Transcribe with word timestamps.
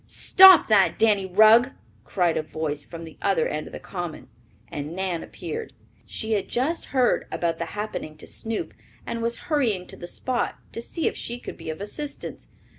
"Stop 0.07 0.67
that, 0.67 0.97
Danny 0.97 1.27
Rugg!" 1.27 1.73
cried 2.05 2.35
a 2.35 2.41
voice 2.41 2.83
from 2.83 3.03
the 3.03 3.19
other 3.21 3.47
end 3.47 3.67
of 3.67 3.71
the 3.71 3.79
common, 3.79 4.29
and 4.67 4.95
Nan 4.95 5.21
appeared. 5.21 5.73
She 6.07 6.31
had 6.31 6.47
just 6.47 6.85
heard 6.85 7.27
about 7.31 7.59
the 7.59 7.65
happening 7.77 8.17
to 8.17 8.25
Snoop 8.25 8.73
and 9.05 9.21
was 9.21 9.37
hurrying 9.51 9.85
to 9.85 9.95
the 9.95 10.07
spot 10.07 10.55
to 10.71 10.81
see 10.81 11.05
if 11.07 11.15
she 11.15 11.37
could 11.37 11.55
be 11.55 11.69
of 11.69 11.79
assistance. 11.81 12.47